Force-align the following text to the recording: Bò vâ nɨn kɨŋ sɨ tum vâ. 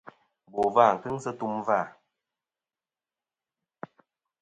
Bò 0.51 0.63
vâ 0.75 0.83
nɨn 0.87 0.99
kɨŋ 1.03 1.15
sɨ 1.23 1.31
tum 1.39 1.53
vâ. 1.67 1.79